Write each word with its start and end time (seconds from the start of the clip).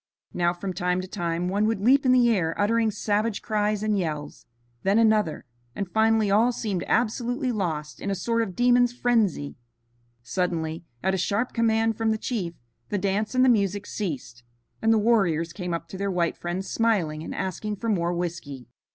Now, 0.33 0.51
from 0.51 0.73
time 0.73 0.99
to 1.01 1.07
time, 1.07 1.47
one 1.47 1.67
would 1.67 1.79
leap 1.79 2.07
in 2.07 2.11
the 2.11 2.27
air 2.31 2.59
uttering 2.59 2.89
savage 2.89 3.43
cries 3.43 3.83
and 3.83 3.95
yells, 3.95 4.47
then 4.81 4.97
another, 4.97 5.45
and 5.75 5.87
finally 5.87 6.31
all 6.31 6.51
seemed 6.51 6.83
absolutely 6.87 7.51
lost 7.51 8.01
in 8.01 8.09
a 8.09 8.15
sort 8.15 8.41
of 8.41 8.55
demon's 8.55 8.91
frenzy. 8.93 9.57
Suddenly, 10.23 10.83
at 11.03 11.13
a 11.13 11.19
sharp 11.19 11.53
command 11.53 11.97
from 11.97 12.09
the 12.09 12.17
chief, 12.17 12.55
the 12.89 12.97
dance 12.97 13.35
and 13.35 13.45
the 13.45 13.47
music 13.47 13.85
ceased, 13.85 14.41
and 14.81 14.91
the 14.91 14.97
warriors 14.97 15.53
came 15.53 15.71
up 15.71 15.87
to 15.89 15.99
their 15.99 16.09
white 16.09 16.35
friends 16.35 16.67
smiling 16.67 17.21
and 17.21 17.35
asking 17.35 17.75
for 17.75 17.87
more 17.87 18.11
whiskey. 18.11 18.65